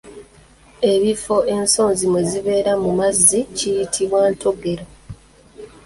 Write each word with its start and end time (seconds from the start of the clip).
Ebifo 0.93 1.37
ensonzi 1.55 2.05
mwe 2.11 2.21
zibeera 2.29 2.73
mu 2.83 2.91
mazzi 2.99 3.39
kiyitibwa 3.57 4.19
Ntogero. 4.33 4.85